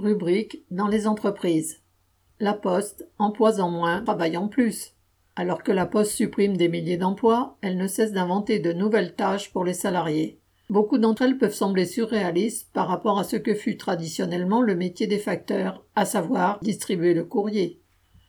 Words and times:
Rubrique 0.00 0.64
dans 0.70 0.88
les 0.88 1.06
entreprises. 1.06 1.80
La 2.38 2.54
Poste 2.54 3.06
emploie 3.18 3.60
en 3.60 3.70
moins, 3.70 4.00
travaille 4.00 4.38
en 4.38 4.48
plus. 4.48 4.94
Alors 5.36 5.62
que 5.62 5.72
la 5.72 5.84
Poste 5.84 6.12
supprime 6.12 6.56
des 6.56 6.68
milliers 6.68 6.96
d'emplois, 6.96 7.58
elle 7.60 7.76
ne 7.76 7.86
cesse 7.86 8.12
d'inventer 8.12 8.60
de 8.60 8.72
nouvelles 8.72 9.14
tâches 9.14 9.52
pour 9.52 9.62
les 9.62 9.74
salariés. 9.74 10.38
Beaucoup 10.70 10.96
d'entre 10.96 11.20
elles 11.20 11.36
peuvent 11.36 11.52
sembler 11.52 11.84
surréalistes 11.84 12.70
par 12.72 12.88
rapport 12.88 13.18
à 13.18 13.24
ce 13.24 13.36
que 13.36 13.52
fut 13.52 13.76
traditionnellement 13.76 14.62
le 14.62 14.74
métier 14.74 15.06
des 15.06 15.18
facteurs, 15.18 15.84
à 15.94 16.06
savoir 16.06 16.60
distribuer 16.62 17.12
le 17.12 17.24
courrier. 17.24 17.78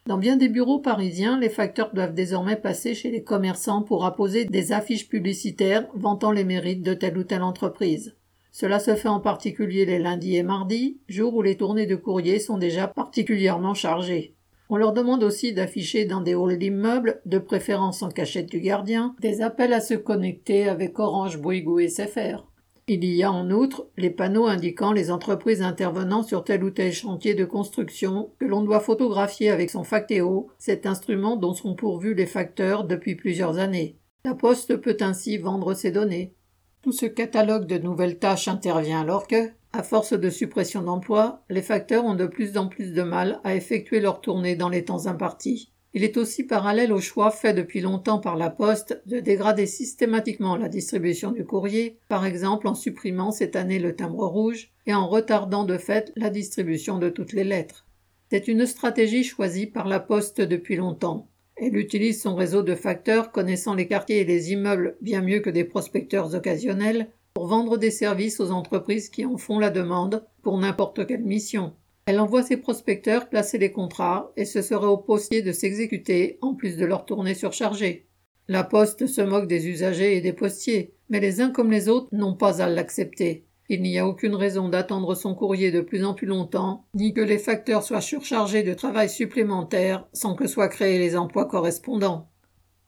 Dans 0.07 0.17
bien 0.17 0.35
des 0.35 0.49
bureaux 0.49 0.79
parisiens, 0.79 1.39
les 1.39 1.47
facteurs 1.47 1.93
doivent 1.93 2.13
désormais 2.13 2.57
passer 2.57 2.95
chez 2.95 3.11
les 3.11 3.23
commerçants 3.23 3.81
pour 3.81 4.03
apposer 4.03 4.43
des 4.43 4.73
affiches 4.73 5.07
publicitaires 5.07 5.87
vantant 5.93 6.31
les 6.31 6.43
mérites 6.43 6.83
de 6.83 6.93
telle 6.93 7.17
ou 7.17 7.23
telle 7.23 7.43
entreprise. 7.43 8.13
Cela 8.51 8.79
se 8.79 8.95
fait 8.95 9.07
en 9.07 9.19
particulier 9.19 9.85
les 9.85 9.99
lundis 9.99 10.35
et 10.35 10.43
mardis, 10.43 10.99
jours 11.07 11.35
où 11.35 11.41
les 11.41 11.55
tournées 11.55 11.85
de 11.85 11.95
courrier 11.95 12.39
sont 12.39 12.57
déjà 12.57 12.87
particulièrement 12.87 13.73
chargées. 13.73 14.35
On 14.69 14.77
leur 14.77 14.93
demande 14.93 15.23
aussi 15.23 15.53
d'afficher 15.53 16.05
dans 16.05 16.21
des 16.21 16.33
halls 16.33 16.57
d'immeubles, 16.57 17.21
de 17.25 17.39
préférence 17.39 18.03
en 18.03 18.09
cachette 18.09 18.49
du 18.49 18.61
gardien, 18.61 19.15
des 19.19 19.41
appels 19.41 19.73
à 19.73 19.81
se 19.81 19.95
connecter 19.95 20.69
avec 20.69 20.97
Orange 20.99 21.39
Bouygues 21.39 21.67
ou 21.67 21.79
SFR. 21.79 22.45
Il 22.87 23.05
y 23.05 23.23
a 23.23 23.31
en 23.31 23.51
outre 23.51 23.87
les 23.97 24.09
panneaux 24.09 24.47
indiquant 24.47 24.91
les 24.91 25.11
entreprises 25.11 25.61
intervenant 25.61 26.23
sur 26.23 26.43
tel 26.43 26.63
ou 26.63 26.71
tel 26.71 26.91
chantier 26.91 27.35
de 27.35 27.45
construction 27.45 28.31
que 28.39 28.45
l'on 28.45 28.63
doit 28.63 28.79
photographier 28.79 29.49
avec 29.49 29.69
son 29.69 29.83
factéo, 29.83 30.49
cet 30.57 30.85
instrument 30.85 31.37
dont 31.37 31.53
sont 31.53 31.75
pourvus 31.75 32.15
les 32.15 32.25
facteurs 32.25 32.83
depuis 32.83 33.15
plusieurs 33.15 33.59
années. 33.59 33.97
La 34.25 34.35
Poste 34.35 34.77
peut 34.77 34.97
ainsi 34.99 35.37
vendre 35.37 35.73
ses 35.73 35.91
données. 35.91 36.33
Tout 36.81 36.91
ce 36.91 37.05
catalogue 37.05 37.67
de 37.67 37.77
nouvelles 37.77 38.17
tâches 38.17 38.47
intervient 38.47 39.01
alors 39.01 39.27
que, 39.27 39.51
à 39.71 39.83
force 39.83 40.13
de 40.13 40.29
suppression 40.31 40.81
d'emplois, 40.81 41.43
les 41.47 41.61
facteurs 41.61 42.05
ont 42.05 42.15
de 42.15 42.25
plus 42.25 42.57
en 42.57 42.67
plus 42.67 42.93
de 42.93 43.03
mal 43.03 43.39
à 43.43 43.53
effectuer 43.53 43.99
leur 43.99 44.19
tournée 44.19 44.55
dans 44.55 44.67
les 44.67 44.83
temps 44.83 45.05
impartis. 45.05 45.71
Il 45.93 46.03
est 46.03 46.17
aussi 46.17 46.43
parallèle 46.43 46.91
au 46.91 46.99
choix 46.99 47.29
fait 47.29 47.53
depuis 47.53 47.81
longtemps 47.81 48.17
par 48.17 48.35
la 48.35 48.49
Poste 48.49 48.99
de 49.05 49.19
dégrader 49.19 49.67
systématiquement 49.67 50.55
la 50.55 50.69
distribution 50.69 51.31
du 51.31 51.45
courrier, 51.45 51.99
par 52.07 52.25
exemple 52.25 52.67
en 52.67 52.73
supprimant 52.73 53.31
cette 53.31 53.55
année 53.55 53.77
le 53.77 53.95
timbre 53.95 54.25
rouge 54.25 54.71
et 54.87 54.95
en 54.95 55.07
retardant 55.07 55.65
de 55.65 55.77
fait 55.77 56.11
la 56.15 56.31
distribution 56.31 56.97
de 56.97 57.09
toutes 57.09 57.33
les 57.33 57.43
lettres. 57.43 57.85
C'est 58.31 58.47
une 58.47 58.65
stratégie 58.65 59.23
choisie 59.23 59.67
par 59.67 59.87
la 59.87 59.99
Poste 59.99 60.41
depuis 60.41 60.77
longtemps. 60.77 61.27
Elle 61.63 61.77
utilise 61.77 62.19
son 62.19 62.33
réseau 62.33 62.63
de 62.63 62.73
facteurs 62.73 63.31
connaissant 63.31 63.75
les 63.75 63.87
quartiers 63.87 64.21
et 64.21 64.25
les 64.25 64.51
immeubles 64.51 64.97
bien 64.99 65.21
mieux 65.21 65.41
que 65.41 65.51
des 65.51 65.63
prospecteurs 65.63 66.33
occasionnels 66.33 67.11
pour 67.35 67.45
vendre 67.45 67.77
des 67.77 67.91
services 67.91 68.39
aux 68.39 68.49
entreprises 68.49 69.09
qui 69.09 69.27
en 69.27 69.37
font 69.37 69.59
la 69.59 69.69
demande 69.69 70.25
pour 70.41 70.57
n'importe 70.57 71.05
quelle 71.05 71.23
mission. 71.23 71.73
Elle 72.07 72.19
envoie 72.19 72.41
ses 72.41 72.57
prospecteurs 72.57 73.29
placer 73.29 73.59
les 73.59 73.71
contrats 73.71 74.31
et 74.37 74.45
ce 74.45 74.63
serait 74.63 74.87
aux 74.87 74.97
postiers 74.97 75.43
de 75.43 75.51
s'exécuter 75.51 76.39
en 76.41 76.55
plus 76.55 76.77
de 76.77 76.85
leur 76.85 77.05
tournée 77.05 77.35
surchargée. 77.35 78.07
La 78.47 78.63
poste 78.63 79.05
se 79.05 79.21
moque 79.21 79.47
des 79.47 79.67
usagers 79.67 80.17
et 80.17 80.21
des 80.21 80.33
postiers, 80.33 80.95
mais 81.09 81.19
les 81.19 81.41
uns 81.41 81.51
comme 81.51 81.69
les 81.69 81.89
autres 81.89 82.09
n'ont 82.11 82.35
pas 82.35 82.63
à 82.63 82.69
l'accepter. 82.69 83.45
Il 83.73 83.83
n'y 83.83 83.97
a 83.97 84.05
aucune 84.05 84.35
raison 84.35 84.67
d'attendre 84.67 85.15
son 85.15 85.33
courrier 85.33 85.71
de 85.71 85.79
plus 85.79 86.03
en 86.03 86.13
plus 86.13 86.27
longtemps, 86.27 86.83
ni 86.93 87.13
que 87.13 87.21
les 87.21 87.37
facteurs 87.37 87.83
soient 87.83 88.01
surchargés 88.01 88.63
de 88.63 88.73
travail 88.73 89.09
supplémentaire 89.09 90.09
sans 90.11 90.35
que 90.35 90.45
soient 90.45 90.67
créés 90.67 90.99
les 90.99 91.15
emplois 91.15 91.45
correspondants. 91.45 92.29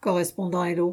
Correspondant 0.02 0.62
Hello. 0.62 0.82